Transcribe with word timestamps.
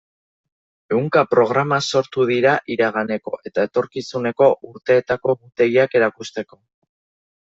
Ehunka 0.93 1.21
programa 1.33 1.77
sortu 1.91 2.23
dira 2.31 2.53
iraganeko 2.75 3.33
eta 3.49 3.65
etorkizuneko 3.69 4.47
urteetako 4.71 5.35
egutegiak 5.37 5.95
erakusteko. 6.01 6.59